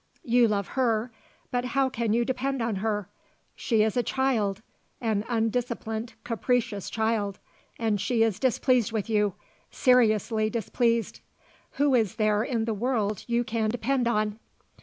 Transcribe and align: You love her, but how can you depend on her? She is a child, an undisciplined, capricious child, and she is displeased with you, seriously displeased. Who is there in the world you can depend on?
You 0.23 0.47
love 0.47 0.69
her, 0.69 1.11
but 1.51 1.63
how 1.63 1.87
can 1.87 2.11
you 2.11 2.25
depend 2.25 2.59
on 2.59 2.77
her? 2.77 3.07
She 3.55 3.83
is 3.83 3.95
a 3.95 4.01
child, 4.01 4.63
an 4.99 5.23
undisciplined, 5.29 6.15
capricious 6.23 6.89
child, 6.89 7.37
and 7.77 8.01
she 8.01 8.23
is 8.23 8.39
displeased 8.39 8.91
with 8.91 9.11
you, 9.11 9.35
seriously 9.69 10.49
displeased. 10.49 11.19
Who 11.73 11.93
is 11.93 12.15
there 12.15 12.41
in 12.41 12.65
the 12.65 12.73
world 12.73 13.23
you 13.27 13.43
can 13.43 13.69
depend 13.69 14.07
on? 14.07 14.39